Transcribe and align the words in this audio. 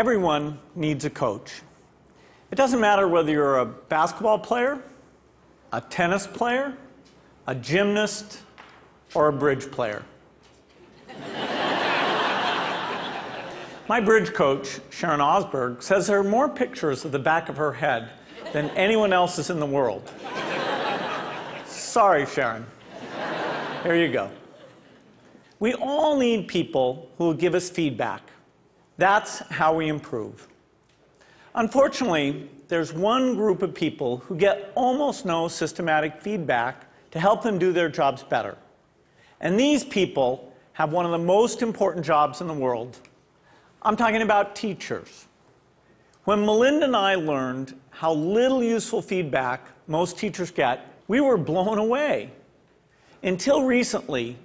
Everyone 0.00 0.58
needs 0.74 1.04
a 1.04 1.10
coach. 1.10 1.60
It 2.50 2.54
doesn't 2.54 2.80
matter 2.80 3.06
whether 3.06 3.30
you're 3.30 3.58
a 3.58 3.66
basketball 3.66 4.38
player, 4.38 4.82
a 5.74 5.82
tennis 5.82 6.26
player, 6.26 6.74
a 7.46 7.54
gymnast, 7.54 8.40
or 9.12 9.28
a 9.28 9.32
bridge 9.34 9.70
player. 9.70 10.02
My 13.90 14.00
bridge 14.00 14.32
coach, 14.32 14.80
Sharon 14.88 15.20
Osberg, 15.20 15.82
says 15.82 16.06
there 16.06 16.18
are 16.18 16.24
more 16.24 16.48
pictures 16.48 17.04
of 17.04 17.12
the 17.12 17.18
back 17.18 17.50
of 17.50 17.58
her 17.58 17.74
head 17.74 18.08
than 18.54 18.70
anyone 18.70 19.12
else's 19.12 19.50
in 19.50 19.60
the 19.60 19.66
world. 19.66 20.10
Sorry, 21.66 22.24
Sharon. 22.24 22.64
Here 23.82 23.96
you 23.96 24.10
go. 24.10 24.30
We 25.58 25.74
all 25.74 26.16
need 26.16 26.48
people 26.48 27.10
who 27.18 27.24
will 27.24 27.34
give 27.34 27.54
us 27.54 27.68
feedback. 27.68 28.22
That's 29.00 29.38
how 29.48 29.72
we 29.72 29.88
improve. 29.88 30.46
Unfortunately, 31.54 32.50
there's 32.68 32.92
one 32.92 33.34
group 33.34 33.62
of 33.62 33.74
people 33.74 34.18
who 34.18 34.36
get 34.36 34.72
almost 34.74 35.24
no 35.24 35.48
systematic 35.48 36.18
feedback 36.18 36.84
to 37.12 37.18
help 37.18 37.42
them 37.42 37.58
do 37.58 37.72
their 37.72 37.88
jobs 37.88 38.22
better. 38.22 38.58
And 39.40 39.58
these 39.58 39.84
people 39.84 40.52
have 40.74 40.92
one 40.92 41.06
of 41.06 41.12
the 41.12 41.18
most 41.18 41.62
important 41.62 42.04
jobs 42.04 42.42
in 42.42 42.46
the 42.46 42.52
world. 42.52 42.98
I'm 43.80 43.96
talking 43.96 44.20
about 44.20 44.54
teachers. 44.54 45.28
When 46.24 46.44
Melinda 46.44 46.84
and 46.84 46.94
I 46.94 47.14
learned 47.14 47.80
how 47.88 48.12
little 48.12 48.62
useful 48.62 49.00
feedback 49.00 49.66
most 49.86 50.18
teachers 50.18 50.50
get, 50.50 50.86
we 51.08 51.22
were 51.22 51.38
blown 51.38 51.78
away. 51.78 52.32
Until 53.22 53.62
recently, 53.64 54.36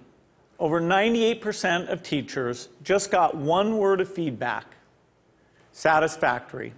over 0.59 0.81
98% 0.81 1.89
of 1.89 2.01
teachers 2.03 2.69
just 2.83 3.11
got 3.11 3.35
one 3.35 3.77
word 3.77 4.01
of 4.01 4.13
feedback 4.13 4.65
satisfactory. 5.71 6.73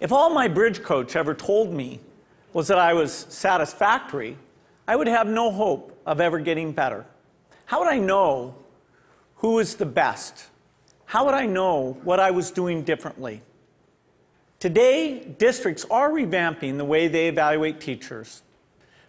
If 0.00 0.12
all 0.12 0.30
my 0.30 0.48
bridge 0.48 0.82
coach 0.82 1.14
ever 1.14 1.34
told 1.34 1.72
me 1.72 2.00
was 2.52 2.68
that 2.68 2.78
I 2.78 2.92
was 2.92 3.12
satisfactory, 3.12 4.36
I 4.88 4.96
would 4.96 5.06
have 5.06 5.26
no 5.26 5.50
hope 5.50 6.00
of 6.04 6.20
ever 6.20 6.38
getting 6.38 6.72
better. 6.72 7.06
How 7.66 7.80
would 7.80 7.88
I 7.88 7.98
know 7.98 8.54
who 9.36 9.58
is 9.58 9.76
the 9.76 9.86
best? 9.86 10.46
How 11.04 11.24
would 11.24 11.34
I 11.34 11.46
know 11.46 11.98
what 12.02 12.18
I 12.18 12.30
was 12.30 12.50
doing 12.50 12.82
differently? 12.82 13.42
Today, 14.58 15.20
districts 15.38 15.84
are 15.90 16.10
revamping 16.10 16.78
the 16.78 16.84
way 16.84 17.08
they 17.08 17.28
evaluate 17.28 17.80
teachers, 17.80 18.42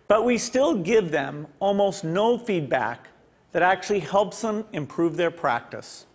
but 0.07 0.23
we 0.23 0.37
still 0.37 0.75
give 0.75 1.11
them 1.11 1.47
almost 1.59 2.03
no 2.03 2.37
feedback 2.37 3.09
that 3.51 3.61
actually 3.61 3.99
helps 3.99 4.41
them 4.41 4.65
improve 4.73 5.17
their 5.17 5.31
practice. 5.31 6.05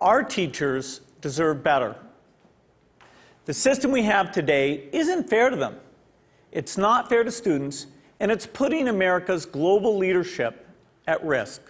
Our 0.00 0.22
teachers 0.22 1.00
deserve 1.20 1.62
better. 1.62 1.96
The 3.44 3.54
system 3.54 3.90
we 3.90 4.02
have 4.02 4.32
today 4.32 4.88
isn't 4.92 5.28
fair 5.28 5.50
to 5.50 5.56
them. 5.56 5.76
It's 6.50 6.76
not 6.76 7.08
fair 7.08 7.24
to 7.24 7.30
students, 7.30 7.86
and 8.20 8.30
it's 8.30 8.46
putting 8.46 8.88
America's 8.88 9.46
global 9.46 9.96
leadership 9.96 10.66
at 11.06 11.24
risk. 11.24 11.62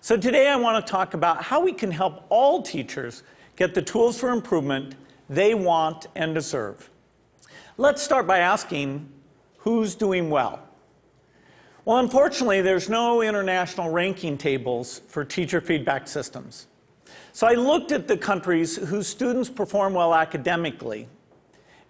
So 0.00 0.16
today 0.16 0.48
I 0.48 0.56
want 0.56 0.84
to 0.84 0.90
talk 0.90 1.14
about 1.14 1.42
how 1.42 1.60
we 1.60 1.72
can 1.72 1.90
help 1.90 2.24
all 2.28 2.62
teachers 2.62 3.22
get 3.56 3.74
the 3.74 3.82
tools 3.82 4.18
for 4.18 4.30
improvement 4.30 4.96
they 5.28 5.54
want 5.54 6.06
and 6.14 6.34
deserve. 6.34 6.90
Let's 7.76 8.02
start 8.02 8.26
by 8.26 8.38
asking 8.38 9.08
who's 9.64 9.94
doing 9.94 10.28
well. 10.28 10.60
Well, 11.86 11.98
unfortunately, 11.98 12.60
there's 12.60 12.90
no 12.90 13.22
international 13.22 13.90
ranking 13.90 14.36
tables 14.36 15.00
for 15.08 15.24
teacher 15.24 15.60
feedback 15.60 16.06
systems. 16.06 16.66
So 17.32 17.46
I 17.46 17.54
looked 17.54 17.90
at 17.90 18.06
the 18.06 18.16
countries 18.16 18.76
whose 18.76 19.06
students 19.08 19.48
perform 19.48 19.94
well 19.94 20.14
academically 20.14 21.08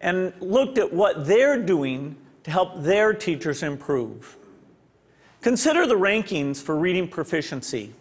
and 0.01 0.33
looked 0.41 0.79
at 0.79 0.93
what 0.93 1.27
they're 1.27 1.61
doing 1.61 2.17
to 2.45 2.51
help 2.53 2.83
their 2.83 3.13
teachers 3.13 3.63
improve. 3.65 4.37
Consider 5.41 5.85
the 5.85 5.97
rankings 5.97 6.63
for 6.63 6.77
reading 6.77 7.09
proficiency. 7.09 7.93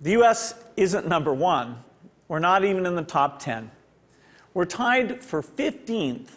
The 0.00 0.10
US 0.22 0.54
isn't 0.76 1.06
number 1.06 1.32
one. 1.32 1.84
We're 2.26 2.40
not 2.40 2.64
even 2.64 2.84
in 2.84 2.96
the 2.96 3.02
top 3.02 3.38
10. 3.38 3.70
We're 4.54 4.64
tied 4.64 5.22
for 5.22 5.40
15th 5.40 6.30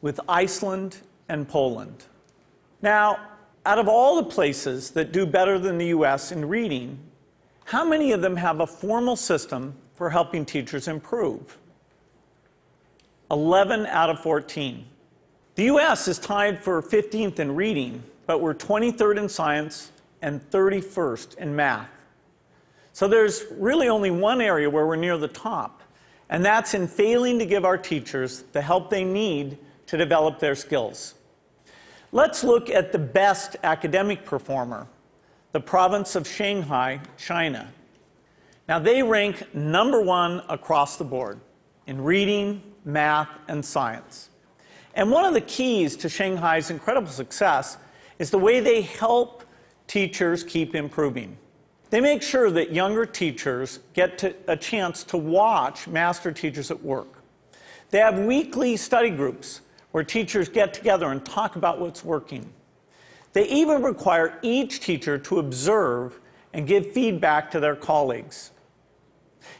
with 0.00 0.18
Iceland 0.28 0.98
and 1.28 1.48
Poland. 1.48 2.04
Now, 2.82 3.18
out 3.66 3.78
of 3.78 3.88
all 3.88 4.16
the 4.16 4.24
places 4.24 4.90
that 4.92 5.12
do 5.12 5.26
better 5.26 5.58
than 5.58 5.78
the 5.78 5.86
US 5.88 6.32
in 6.32 6.48
reading, 6.48 6.98
how 7.64 7.84
many 7.84 8.12
of 8.12 8.22
them 8.22 8.36
have 8.36 8.60
a 8.60 8.66
formal 8.66 9.16
system 9.16 9.74
for 9.94 10.10
helping 10.10 10.46
teachers 10.46 10.88
improve? 10.88 11.58
11 13.30 13.86
out 13.86 14.08
of 14.08 14.20
14. 14.20 14.86
The 15.54 15.64
US 15.64 16.08
is 16.08 16.18
tied 16.18 16.62
for 16.62 16.80
15th 16.80 17.38
in 17.40 17.54
reading, 17.54 18.02
but 18.26 18.40
we're 18.40 18.54
23rd 18.54 19.18
in 19.18 19.28
science 19.28 19.92
and 20.22 20.40
31st 20.50 21.36
in 21.36 21.54
math. 21.54 21.90
So 22.92 23.06
there's 23.06 23.44
really 23.52 23.88
only 23.88 24.10
one 24.10 24.40
area 24.40 24.68
where 24.70 24.86
we're 24.86 24.96
near 24.96 25.18
the 25.18 25.28
top, 25.28 25.82
and 26.30 26.44
that's 26.44 26.74
in 26.74 26.88
failing 26.88 27.38
to 27.38 27.46
give 27.46 27.64
our 27.64 27.78
teachers 27.78 28.44
the 28.52 28.62
help 28.62 28.90
they 28.90 29.04
need 29.04 29.58
to 29.88 29.96
develop 29.96 30.38
their 30.38 30.54
skills. 30.54 31.14
Let's 32.12 32.44
look 32.44 32.70
at 32.70 32.92
the 32.92 32.98
best 32.98 33.56
academic 33.62 34.24
performer, 34.24 34.86
the 35.52 35.60
province 35.60 36.14
of 36.14 36.26
Shanghai, 36.26 37.00
China. 37.16 37.68
Now, 38.68 38.78
they 38.78 39.02
rank 39.02 39.54
number 39.54 40.00
one 40.00 40.42
across 40.48 40.96
the 40.96 41.04
board 41.04 41.40
in 41.86 42.02
reading, 42.02 42.62
math, 42.84 43.30
and 43.48 43.64
science. 43.64 44.28
And 44.94 45.10
one 45.10 45.24
of 45.24 45.34
the 45.34 45.40
keys 45.40 45.96
to 45.98 46.08
Shanghai's 46.08 46.70
incredible 46.70 47.10
success 47.10 47.78
is 48.18 48.30
the 48.30 48.38
way 48.38 48.60
they 48.60 48.82
help 48.82 49.44
teachers 49.86 50.44
keep 50.44 50.74
improving. 50.74 51.36
They 51.90 52.00
make 52.00 52.22
sure 52.22 52.50
that 52.50 52.72
younger 52.72 53.06
teachers 53.06 53.80
get 53.94 54.18
to, 54.18 54.34
a 54.46 54.56
chance 54.56 55.02
to 55.04 55.16
watch 55.16 55.88
master 55.88 56.32
teachers 56.32 56.70
at 56.70 56.82
work. 56.82 57.22
They 57.90 57.98
have 57.98 58.18
weekly 58.18 58.76
study 58.76 59.08
groups 59.08 59.62
where 59.98 60.04
teachers 60.04 60.48
get 60.48 60.72
together 60.72 61.10
and 61.10 61.24
talk 61.24 61.56
about 61.56 61.80
what's 61.80 62.04
working. 62.04 62.48
They 63.32 63.48
even 63.48 63.82
require 63.82 64.38
each 64.42 64.78
teacher 64.78 65.18
to 65.18 65.40
observe 65.40 66.20
and 66.52 66.68
give 66.68 66.92
feedback 66.92 67.50
to 67.50 67.58
their 67.58 67.74
colleagues. 67.74 68.52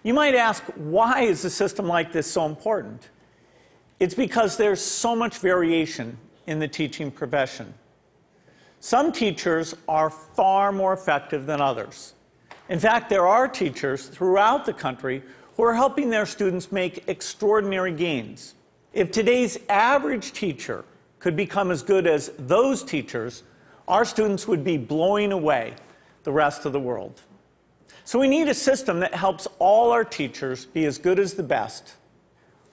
You 0.04 0.14
might 0.14 0.36
ask, 0.36 0.62
why 0.76 1.22
is 1.22 1.44
a 1.44 1.50
system 1.50 1.88
like 1.88 2.12
this 2.12 2.30
so 2.30 2.46
important? 2.46 3.10
It's 3.98 4.14
because 4.14 4.56
there's 4.56 4.80
so 4.80 5.16
much 5.16 5.38
variation 5.38 6.16
in 6.46 6.60
the 6.60 6.68
teaching 6.68 7.10
profession. 7.10 7.74
Some 8.78 9.10
teachers 9.10 9.74
are 9.88 10.08
far 10.08 10.70
more 10.70 10.92
effective 10.92 11.46
than 11.46 11.60
others. 11.60 12.14
In 12.68 12.78
fact, 12.78 13.10
there 13.10 13.26
are 13.26 13.48
teachers 13.48 14.06
throughout 14.06 14.66
the 14.66 14.72
country 14.72 15.20
who 15.56 15.64
are 15.64 15.74
helping 15.74 16.10
their 16.10 16.26
students 16.26 16.70
make 16.70 17.02
extraordinary 17.08 17.90
gains. 17.90 18.54
If 18.92 19.10
today's 19.10 19.58
average 19.68 20.32
teacher 20.32 20.84
could 21.18 21.36
become 21.36 21.70
as 21.70 21.82
good 21.82 22.06
as 22.06 22.32
those 22.38 22.82
teachers, 22.82 23.42
our 23.86 24.04
students 24.04 24.48
would 24.48 24.64
be 24.64 24.76
blowing 24.76 25.32
away 25.32 25.74
the 26.24 26.32
rest 26.32 26.64
of 26.64 26.72
the 26.72 26.80
world. 26.80 27.20
So 28.04 28.18
we 28.18 28.28
need 28.28 28.48
a 28.48 28.54
system 28.54 29.00
that 29.00 29.14
helps 29.14 29.46
all 29.58 29.90
our 29.90 30.04
teachers 30.04 30.64
be 30.64 30.86
as 30.86 30.96
good 30.96 31.18
as 31.18 31.34
the 31.34 31.42
best. 31.42 31.94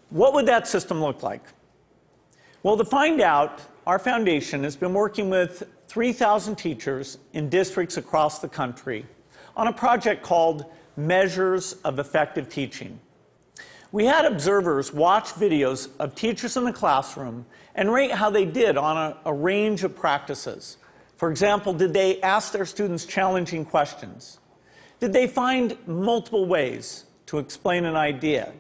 What 0.10 0.34
would 0.34 0.46
that 0.46 0.68
system 0.68 1.02
look 1.02 1.24
like? 1.24 1.44
Well, 2.64 2.78
to 2.78 2.86
find 2.86 3.20
out, 3.20 3.62
our 3.86 4.00
foundation 4.00 4.64
has 4.64 4.76
been 4.76 4.94
working 4.94 5.30
with 5.30 5.64
3,000 5.90 6.56
teachers 6.56 7.18
in 7.34 7.50
districts 7.50 7.98
across 7.98 8.40
the 8.40 8.48
country 8.48 9.06
on 9.56 9.68
a 9.68 9.74
project 9.74 10.24
called 10.24 10.66
Measures 10.98 11.74
of 11.84 12.00
Effective 12.00 12.50
Teaching. 12.50 13.00
We 13.92 14.06
had 14.06 14.26
observers 14.26 14.94
watch 14.94 15.30
videos 15.30 15.90
of 16.00 16.16
teachers 16.16 16.58
in 16.58 16.64
the 16.64 16.74
classroom 16.74 17.46
and 17.76 17.92
rate 17.92 18.12
how 18.12 18.30
they 18.30 18.46
did 18.46 18.78
on 18.78 18.98
a, 18.98 19.18
a, 19.26 19.34
range 19.34 19.84
of 19.84 19.96
practices. 19.96 20.78
For 21.16 21.30
example, 21.30 21.74
did 21.74 21.94
they 21.94 22.22
ask 22.22 22.52
their 22.52 22.66
students 22.66 23.06
challenging 23.06 23.66
questions? 23.66 24.40
Did 25.00 25.14
they 25.14 25.28
find 25.28 25.78
multiple 25.88 26.46
ways 26.46 27.06
to 27.28 27.38
explain 27.38 27.86
an 27.86 27.96
idea? 27.96 28.54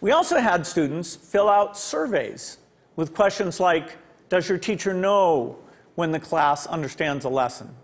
We 0.00 0.12
also 0.12 0.38
had 0.38 0.66
students 0.66 1.16
fill 1.16 1.48
out 1.48 1.76
surveys 1.76 2.58
with 2.96 3.14
questions 3.14 3.58
like 3.58 3.96
Does 4.28 4.48
your 4.48 4.58
teacher 4.58 4.94
know 4.94 5.58
when 5.96 6.12
the 6.12 6.20
class 6.20 6.66
understands 6.66 7.24
a 7.24 7.28
lesson? 7.28 7.74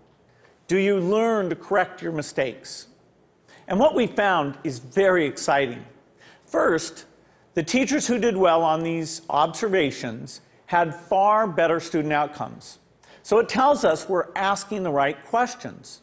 Do 0.67 0.77
you 0.77 0.99
learn 0.99 1.49
to 1.49 1.55
correct 1.55 2.01
your 2.01 2.11
mistakes? 2.11 2.87
And 3.67 3.79
what 3.79 3.95
we 3.95 4.07
found 4.07 4.57
is 4.63 4.79
very 4.79 5.25
exciting. 5.25 5.85
First, 6.55 7.03
the 7.53 7.63
teachers 7.63 8.07
who 8.07 8.17
did 8.17 8.37
well 8.37 8.63
on 8.63 8.81
these 8.81 9.23
observations 9.29 10.39
had 10.67 10.95
far 10.95 11.47
better 11.47 11.81
student 11.81 12.13
outcomes. 12.13 12.79
So 13.23 13.39
it 13.39 13.49
tells 13.49 13.83
us 13.83 14.07
we're 14.07 14.29
asking 14.37 14.83
the 14.83 14.89
right 14.89 15.21
questions. 15.25 16.01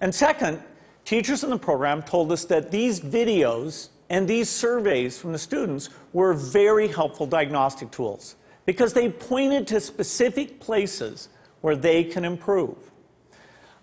And 0.00 0.12
second, 0.12 0.60
teachers 1.04 1.44
in 1.44 1.50
the 1.50 1.58
program 1.58 2.02
told 2.02 2.32
us 2.32 2.44
that 2.46 2.72
these 2.72 3.00
videos 3.00 3.90
And 4.10 4.28
these 4.28 4.48
surveys 4.48 5.18
from 5.18 5.32
the 5.32 5.38
students 5.38 5.90
were 6.12 6.34
very 6.34 6.88
helpful 6.88 7.26
diagnostic 7.26 7.90
tools 7.90 8.36
because 8.66 8.92
they 8.92 9.10
pointed 9.10 9.66
to 9.68 9.80
specific 9.80 10.60
places 10.60 11.28
where 11.62 11.76
they 11.76 12.04
can 12.04 12.24
improve. 12.24 12.76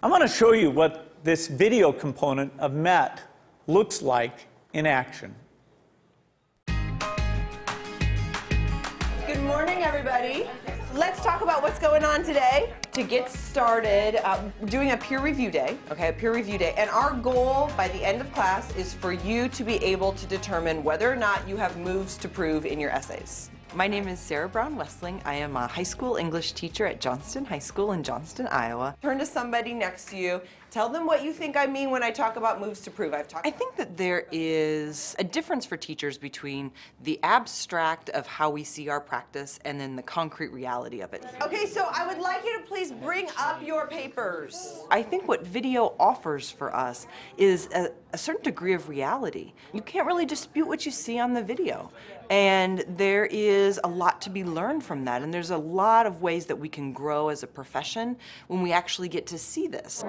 I 0.03 0.07
want 0.07 0.21
to 0.21 0.27
show 0.27 0.53
you 0.53 0.71
what 0.71 1.23
this 1.23 1.47
video 1.47 1.91
component 1.91 2.51
of 2.59 2.73
MET 2.73 3.21
looks 3.67 4.01
like 4.01 4.47
in 4.73 4.85
action. 4.85 5.35
Morning, 9.71 9.88
everybody. 9.88 10.50
Let's 10.94 11.23
talk 11.23 11.41
about 11.41 11.62
what's 11.62 11.79
going 11.79 12.03
on 12.03 12.23
today. 12.23 12.73
To 12.91 13.03
get 13.03 13.29
started, 13.29 14.21
uh, 14.27 14.44
doing 14.65 14.91
a 14.91 14.97
peer 14.97 15.21
review 15.21 15.50
day, 15.50 15.77
okay, 15.89 16.09
a 16.09 16.13
peer 16.13 16.33
review 16.33 16.57
day. 16.57 16.73
And 16.77 16.89
our 16.89 17.13
goal 17.13 17.71
by 17.77 17.88
the 17.88 18.03
end 18.03 18.19
of 18.19 18.29
class 18.33 18.75
is 18.75 18.94
for 18.94 19.13
you 19.13 19.47
to 19.47 19.63
be 19.63 19.75
able 19.75 20.12
to 20.12 20.25
determine 20.25 20.83
whether 20.83 21.09
or 21.09 21.15
not 21.15 21.47
you 21.47 21.56
have 21.56 21.77
moves 21.77 22.18
to 22.18 22.27
prove 22.27 22.65
in 22.65 22.81
your 22.81 22.89
essays. 22.89 23.50
My 23.73 23.88
name 23.88 24.09
is 24.09 24.19
Sarah 24.19 24.50
Brown 24.50 24.75
Wessling. 24.75 25.21
I 25.23 25.35
am 25.35 25.56
a 25.56 25.65
high 25.65 25.83
school 25.83 26.18
English 26.18 26.51
teacher 26.51 26.85
at 26.85 27.00
Johnston 27.00 27.45
High 27.45 27.59
School 27.59 27.94
in 27.94 28.03
Johnston, 28.03 28.47
Iowa. 28.47 28.97
Turn 29.01 29.19
to 29.19 29.25
somebody 29.25 29.73
next 29.73 30.09
to 30.09 30.18
you. 30.18 30.41
Tell 30.71 30.88
them 30.88 31.06
what 31.06 31.21
you 31.21 31.33
think 31.33 31.57
I 31.57 31.65
mean 31.65 31.91
when 31.91 32.01
I 32.01 32.12
talk 32.12 32.38
about 32.38 32.62
moves 32.62 32.79
to 32.81 32.91
prove. 32.91 33.13
I've 33.13 33.27
talked. 33.27 33.45
I 33.45 33.51
think 33.51 33.75
that 33.75 33.97
there 33.97 34.25
is 34.31 35.18
a 35.19 35.23
difference 35.23 35.65
for 35.65 35.75
teachers 35.75 36.18
between 36.18 36.71
the 37.03 37.19
abstract 37.23 38.09
of 38.12 38.25
how 38.25 38.50
we 38.50 38.63
see 38.63 38.88
our 38.88 39.01
practice 39.01 39.59
and 39.65 39.77
then 39.77 39.97
the 39.97 40.01
concrete 40.01 40.53
reality 40.53 41.01
of 41.01 41.13
it. 41.13 41.25
Okay, 41.41 41.65
so 41.65 41.89
I 41.91 42.07
would 42.07 42.19
like 42.19 42.45
you 42.45 42.57
to 42.57 42.65
please 42.65 42.94
bring 42.94 43.27
up 43.38 43.62
your 43.62 43.88
papers. 43.88 44.79
I 44.89 45.03
think 45.03 45.27
what 45.27 45.45
video 45.45 45.94
offers 46.00 46.50
for 46.50 46.73
us 46.73 47.06
is 47.38 47.68
a, 47.75 47.91
a 48.13 48.18
certain 48.18 48.44
degree 48.44 48.73
of 48.73 48.88
reality. 48.88 49.51
You 49.73 49.81
can't 49.81 50.07
really 50.07 50.25
dispute 50.25 50.68
what 50.68 50.85
you 50.85 50.91
see 50.94 51.19
on 51.19 51.33
the 51.33 51.44
video. 51.44 51.91
And 52.29 52.85
there 52.95 53.25
is 53.25 53.77
a 53.83 53.88
lot 53.89 54.10
to 54.21 54.29
be 54.29 54.44
learned 54.44 54.83
from 54.83 55.06
that. 55.06 55.21
And 55.21 55.33
there's 55.33 55.51
a 55.51 55.57
lot 55.57 56.06
of 56.06 56.21
ways 56.21 56.45
that 56.47 56.56
we 56.56 56.69
can 56.69 56.94
grow 56.94 57.29
as 57.29 57.44
a 57.44 57.47
profession 57.47 58.18
when 58.47 58.62
we 58.62 58.71
actually 58.71 59.09
get 59.09 59.25
to 59.27 59.38
see 59.38 59.68
this. 59.68 60.03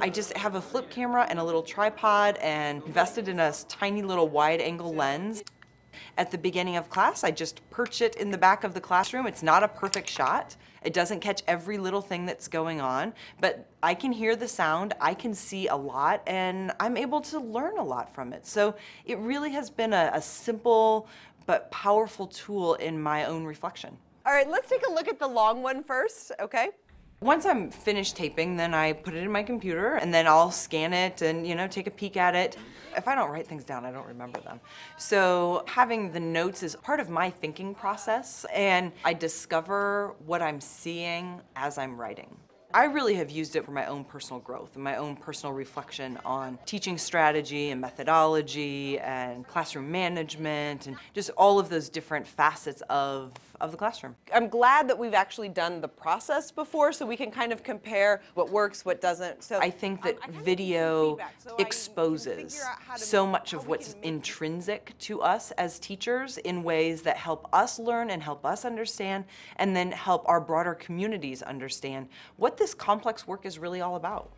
I 0.00 0.08
just 0.08 0.36
have 0.36 0.54
a 0.54 0.60
flip 0.60 0.90
camera 0.90 1.26
and 1.28 1.38
a 1.38 1.44
little 1.44 1.62
tripod 1.62 2.36
and 2.38 2.82
invested 2.84 3.28
in 3.28 3.40
a 3.40 3.52
tiny 3.68 4.02
little 4.02 4.28
wide 4.28 4.60
angle 4.60 4.94
lens. 4.94 5.42
At 6.16 6.30
the 6.30 6.38
beginning 6.38 6.76
of 6.76 6.90
class, 6.90 7.24
I 7.24 7.30
just 7.30 7.60
perch 7.70 8.02
it 8.02 8.16
in 8.16 8.30
the 8.30 8.38
back 8.38 8.64
of 8.64 8.74
the 8.74 8.80
classroom. 8.80 9.26
It's 9.26 9.42
not 9.42 9.62
a 9.62 9.68
perfect 9.68 10.08
shot. 10.08 10.56
It 10.84 10.92
doesn't 10.92 11.20
catch 11.20 11.42
every 11.46 11.78
little 11.78 12.00
thing 12.00 12.26
that's 12.26 12.48
going 12.48 12.80
on, 12.80 13.12
but 13.40 13.68
I 13.82 13.94
can 13.94 14.12
hear 14.12 14.34
the 14.34 14.48
sound, 14.48 14.94
I 15.00 15.14
can 15.14 15.32
see 15.32 15.68
a 15.68 15.76
lot, 15.76 16.22
and 16.26 16.72
I'm 16.80 16.96
able 16.96 17.20
to 17.22 17.38
learn 17.38 17.78
a 17.78 17.84
lot 17.84 18.12
from 18.14 18.32
it. 18.32 18.46
So 18.46 18.74
it 19.04 19.18
really 19.18 19.50
has 19.52 19.70
been 19.70 19.92
a, 19.92 20.10
a 20.14 20.20
simple 20.20 21.08
but 21.46 21.70
powerful 21.70 22.26
tool 22.26 22.74
in 22.74 23.00
my 23.00 23.24
own 23.24 23.44
reflection. 23.44 23.96
All 24.24 24.32
right, 24.32 24.48
let's 24.48 24.68
take 24.68 24.86
a 24.86 24.92
look 24.92 25.08
at 25.08 25.18
the 25.18 25.26
long 25.26 25.62
one 25.62 25.82
first, 25.82 26.32
okay? 26.40 26.70
Once 27.22 27.46
I'm 27.46 27.70
finished 27.70 28.16
taping, 28.16 28.56
then 28.56 28.74
I 28.74 28.92
put 28.92 29.14
it 29.14 29.22
in 29.22 29.30
my 29.30 29.44
computer 29.44 29.94
and 29.94 30.12
then 30.12 30.26
I'll 30.26 30.50
scan 30.50 30.92
it 30.92 31.22
and, 31.22 31.46
you 31.46 31.54
know, 31.54 31.68
take 31.68 31.86
a 31.86 31.90
peek 31.90 32.16
at 32.16 32.34
it. 32.34 32.56
If 32.96 33.06
I 33.06 33.14
don't 33.14 33.30
write 33.30 33.46
things 33.46 33.62
down, 33.62 33.84
I 33.84 33.92
don't 33.92 34.08
remember 34.08 34.40
them. 34.40 34.58
So 34.98 35.62
having 35.68 36.10
the 36.10 36.18
notes 36.18 36.64
is 36.64 36.74
part 36.74 36.98
of 36.98 37.10
my 37.10 37.30
thinking 37.30 37.76
process 37.76 38.44
and 38.52 38.90
I 39.04 39.12
discover 39.12 40.16
what 40.26 40.42
I'm 40.42 40.60
seeing 40.60 41.40
as 41.54 41.78
I'm 41.78 41.96
writing. 41.96 42.36
I 42.74 42.84
really 42.84 43.14
have 43.16 43.30
used 43.30 43.54
it 43.56 43.66
for 43.66 43.70
my 43.70 43.84
own 43.86 44.02
personal 44.02 44.40
growth 44.40 44.76
and 44.76 44.84
my 44.84 44.96
own 44.96 45.14
personal 45.14 45.52
reflection 45.52 46.18
on 46.24 46.58
teaching 46.64 46.96
strategy 46.96 47.70
and 47.70 47.80
methodology 47.80 48.98
and 49.00 49.46
classroom 49.46 49.90
management 49.90 50.86
and 50.86 50.96
just 51.12 51.30
all 51.36 51.58
of 51.58 51.68
those 51.68 51.90
different 51.90 52.26
facets 52.26 52.82
of, 52.88 53.32
of 53.60 53.72
the 53.72 53.76
classroom. 53.76 54.16
I'm 54.34 54.48
glad 54.48 54.88
that 54.88 54.98
we've 54.98 55.12
actually 55.12 55.50
done 55.50 55.82
the 55.82 55.88
process 55.88 56.50
before 56.50 56.92
so 56.92 57.04
we 57.04 57.16
can 57.16 57.30
kind 57.30 57.52
of 57.52 57.62
compare 57.62 58.22
what 58.34 58.48
works, 58.48 58.86
what 58.86 59.02
doesn't. 59.02 59.42
So 59.42 59.58
I 59.60 59.68
think 59.68 60.02
that 60.02 60.14
um, 60.16 60.20
I 60.22 60.26
need 60.28 60.34
some 60.36 60.44
video 60.44 61.18
so 61.38 61.56
exposes 61.56 62.54
figure 62.54 62.70
out 62.70 62.78
how 62.80 62.94
to 62.94 63.00
so 63.00 63.26
much 63.26 63.52
of 63.52 63.68
what's 63.68 63.96
intrinsic 64.02 64.94
to 65.00 65.20
us 65.20 65.50
as 65.52 65.78
teachers 65.78 66.38
in 66.38 66.62
ways 66.62 67.02
that 67.02 67.18
help 67.18 67.48
us 67.52 67.78
learn 67.78 68.08
and 68.10 68.22
help 68.22 68.46
us 68.46 68.64
understand, 68.64 69.24
and 69.56 69.76
then 69.76 69.92
help 69.92 70.26
our 70.26 70.40
broader 70.40 70.74
communities 70.74 71.42
understand 71.42 72.08
what 72.36 72.56
this 72.62 72.74
complex 72.74 73.26
work 73.26 73.44
is 73.44 73.58
really 73.58 73.80
all 73.80 73.96
about. 73.96 74.30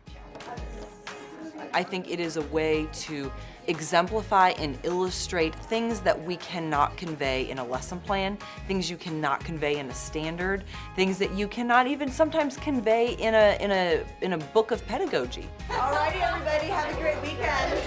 I 1.75 1.83
think 1.83 2.09
it 2.09 2.19
is 2.19 2.37
a 2.37 2.41
way 2.41 2.87
to 3.05 3.31
exemplify 3.67 4.49
and 4.57 4.79
illustrate 4.81 5.53
things 5.53 5.99
that 5.99 6.19
we 6.23 6.37
cannot 6.37 6.97
convey 6.97 7.47
in 7.51 7.59
a 7.59 7.63
lesson 7.63 7.99
plan, 7.99 8.39
things 8.67 8.89
you 8.89 8.97
cannot 8.97 9.41
convey 9.41 9.77
in 9.77 9.89
a 9.89 9.93
standard, 9.93 10.63
things 10.95 11.19
that 11.19 11.33
you 11.33 11.47
cannot 11.47 11.85
even 11.85 12.09
sometimes 12.09 12.57
convey 12.57 13.13
in 13.13 13.35
a 13.35 13.57
in 13.61 13.71
a 13.71 14.03
in 14.21 14.33
a 14.33 14.39
book 14.55 14.71
of 14.71 14.83
pedagogy. 14.87 15.47
All 15.69 15.91
righty, 15.91 16.19
everybody, 16.19 16.65
have 16.65 16.97
a 16.97 16.99
great 16.99 17.21
weekend. 17.21 17.79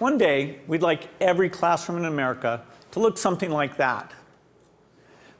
One 0.00 0.18
day, 0.18 0.58
we'd 0.66 0.82
like 0.82 1.08
every 1.20 1.48
classroom 1.48 1.98
in 1.98 2.04
America 2.06 2.62
to 2.90 3.00
look 3.00 3.16
something 3.16 3.50
like 3.50 3.76
that. 3.76 4.12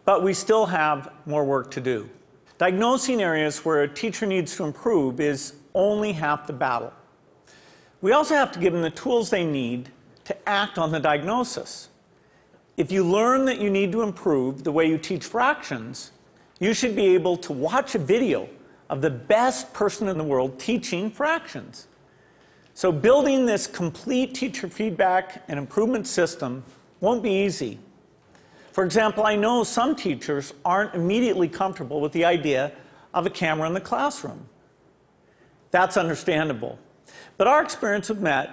But 0.04 0.22
we 0.22 0.32
still 0.32 0.66
have 0.66 1.10
more 1.26 1.44
work 1.44 1.72
to 1.72 1.80
do. 1.80 2.08
Diagnosing 2.58 3.20
areas 3.20 3.64
where 3.64 3.82
a 3.82 3.88
teacher 3.88 4.26
needs 4.26 4.56
to 4.56 4.64
improve 4.64 5.18
is 5.18 5.54
only 5.74 6.12
half 6.12 6.46
the 6.46 6.52
battle. 6.52 6.92
We 8.00 8.12
also 8.12 8.34
have 8.34 8.52
to 8.52 8.60
give 8.60 8.72
them 8.72 8.82
the 8.82 8.90
tools 8.90 9.30
they 9.30 9.44
need 9.44 9.88
to 10.24 10.48
act 10.48 10.78
on 10.78 10.92
the 10.92 11.00
diagnosis. 11.00 11.88
If 12.76 12.92
you 12.92 13.04
learn 13.04 13.46
that 13.46 13.60
you 13.60 13.70
need 13.70 13.90
to 13.92 14.02
improve 14.02 14.62
the 14.62 14.72
way 14.72 14.86
you 14.86 14.98
teach 14.98 15.24
fractions, 15.24 16.12
you 16.60 16.74
should 16.74 16.94
be 16.94 17.14
able 17.14 17.36
to 17.38 17.52
watch 17.52 17.96
a 17.96 17.98
video 17.98 18.48
of 18.88 19.00
the 19.00 19.10
best 19.10 19.72
person 19.72 20.06
in 20.06 20.16
the 20.16 20.24
world 20.24 20.60
teaching 20.60 21.10
fractions. 21.10 21.88
So 22.76 22.90
building 22.90 23.46
this 23.46 23.68
complete 23.68 24.34
teacher 24.34 24.68
feedback 24.68 25.44
and 25.46 25.58
improvement 25.58 26.08
system 26.08 26.64
won't 27.00 27.22
be 27.22 27.30
easy. 27.30 27.78
For 28.72 28.84
example, 28.84 29.24
I 29.24 29.36
know 29.36 29.62
some 29.62 29.94
teachers 29.94 30.52
aren't 30.64 30.92
immediately 30.92 31.48
comfortable 31.48 32.00
with 32.00 32.10
the 32.10 32.24
idea 32.24 32.72
of 33.14 33.26
a 33.26 33.30
camera 33.30 33.68
in 33.68 33.74
the 33.74 33.80
classroom. 33.80 34.48
That's 35.70 35.96
understandable. 35.96 36.80
But 37.36 37.46
our 37.46 37.62
experience 37.62 38.08
with 38.08 38.18
MET 38.18 38.50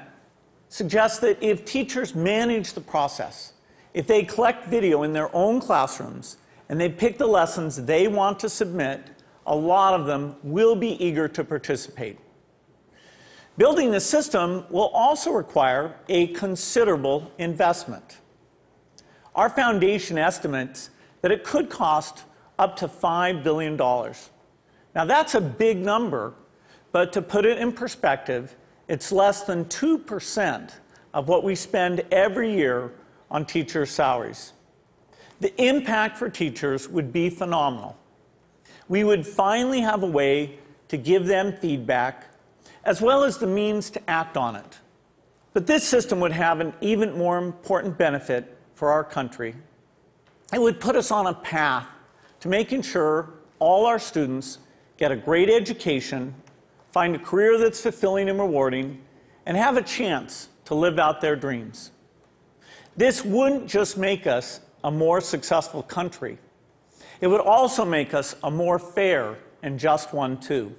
suggests 0.69 1.17
that 1.19 1.41
if 1.41 1.65
teachers 1.65 2.13
manage 2.13 2.73
the 2.73 2.81
process, 2.81 3.53
if 3.95 4.05
they 4.05 4.21
collect 4.21 4.67
video 4.67 5.01
in 5.01 5.13
their 5.13 5.35
own 5.35 5.59
classrooms 5.59 6.37
and 6.69 6.79
they 6.79 6.89
pick 6.89 7.17
the 7.17 7.25
lessons 7.25 7.75
they 7.75 8.07
want 8.07 8.39
to 8.41 8.49
submit, 8.49 9.01
a 9.47 9.55
lot 9.55 9.99
of 9.99 10.05
them 10.05 10.35
will 10.43 10.75
be 10.75 11.03
eager 11.03 11.27
to 11.27 11.43
participate. 11.43 12.19
Building 13.57 13.91
the 13.91 13.99
system 13.99 14.65
will 14.69 14.87
also 14.87 15.31
require 15.31 15.95
a 16.07 16.27
considerable 16.27 17.31
investment. 17.37 18.17
Our 19.35 19.49
foundation 19.49 20.17
estimates 20.17 20.89
that 21.21 21.31
it 21.31 21.43
could 21.43 21.69
cost 21.69 22.23
up 22.57 22.75
to 22.77 22.87
$5 22.87 23.43
billion. 23.43 23.75
Now, 23.77 25.05
that's 25.05 25.35
a 25.35 25.41
big 25.41 25.77
number, 25.77 26.33
but 26.91 27.13
to 27.13 27.21
put 27.21 27.45
it 27.45 27.57
in 27.57 27.71
perspective, 27.71 28.55
it's 28.87 29.11
less 29.11 29.43
than 29.43 29.65
2% 29.65 30.73
of 31.13 31.27
what 31.27 31.43
we 31.43 31.55
spend 31.55 32.03
every 32.11 32.53
year 32.53 32.91
on 33.29 33.45
teachers' 33.45 33.89
salaries. 33.89 34.53
The 35.39 35.59
impact 35.61 36.17
for 36.17 36.29
teachers 36.29 36.87
would 36.87 37.11
be 37.11 37.29
phenomenal. 37.29 37.97
We 38.87 39.03
would 39.03 39.25
finally 39.25 39.81
have 39.81 40.03
a 40.03 40.07
way 40.07 40.59
to 40.89 40.97
give 40.97 41.25
them 41.25 41.53
feedback 41.53 42.27
as 42.83 43.01
well 43.01 43.23
as 43.23 43.37
the 43.37 43.47
means 43.47 43.89
to 43.91 44.09
act 44.09 44.37
on 44.37 44.55
it. 44.55 44.79
But 45.53 45.67
this 45.67 45.87
system 45.87 46.19
would 46.21 46.31
have 46.31 46.59
an 46.59 46.73
even 46.81 47.17
more 47.17 47.37
important 47.37 47.97
benefit 47.97 48.57
for 48.73 48.91
our 48.91 49.03
country. 49.03 49.55
It 50.53 50.61
would 50.61 50.79
put 50.79 50.95
us 50.95 51.11
on 51.11 51.27
a 51.27 51.33
path 51.33 51.87
to 52.39 52.47
making 52.47 52.81
sure 52.81 53.29
all 53.59 53.85
our 53.85 53.99
students 53.99 54.57
get 54.97 55.11
a 55.11 55.15
great 55.15 55.49
education, 55.49 56.33
find 56.91 57.15
a 57.15 57.19
career 57.19 57.57
that's 57.57 57.81
fulfilling 57.81 58.29
and 58.29 58.39
rewarding, 58.39 59.01
and 59.45 59.57
have 59.57 59.77
a 59.77 59.81
chance 59.81 60.49
to 60.65 60.75
live 60.75 60.99
out 60.99 61.21
their 61.21 61.35
dreams. 61.35 61.91
This 62.95 63.23
wouldn't 63.23 63.67
just 63.67 63.97
make 63.97 64.27
us 64.27 64.61
a 64.83 64.91
more 64.91 65.21
successful 65.21 65.83
country, 65.83 66.37
it 67.19 67.27
would 67.27 67.41
also 67.41 67.85
make 67.85 68.15
us 68.15 68.35
a 68.43 68.49
more 68.49 68.79
fair 68.79 69.37
and 69.61 69.79
just 69.79 70.11
one, 70.11 70.39
too. 70.39 70.75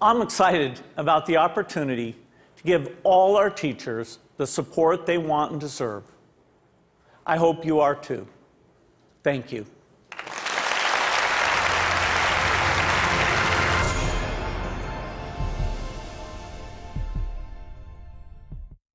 I'm 0.00 0.22
excited 0.22 0.80
about 0.96 1.26
the 1.26 1.38
opportunity 1.38 2.16
to 2.56 2.62
give 2.62 2.96
all 3.02 3.36
our 3.36 3.50
teachers 3.50 4.18
the 4.36 4.46
support 4.46 5.06
they 5.06 5.18
want 5.18 5.52
and 5.52 5.60
deserve. 5.60 6.04
I 7.26 7.36
hope 7.36 7.64
you 7.64 7.80
are 7.80 7.94
too. 7.94 8.26
Thank 9.22 9.52
you. 9.52 9.66